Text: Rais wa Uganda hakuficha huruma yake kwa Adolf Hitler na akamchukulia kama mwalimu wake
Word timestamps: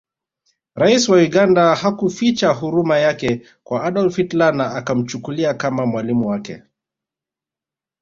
Rais 0.75 1.09
wa 1.09 1.17
Uganda 1.17 1.75
hakuficha 1.75 2.49
huruma 2.49 2.97
yake 2.99 3.45
kwa 3.63 3.83
Adolf 3.83 4.15
Hitler 4.15 4.53
na 4.53 4.71
akamchukulia 4.75 5.53
kama 5.53 5.85
mwalimu 5.85 6.27
wake 6.27 6.63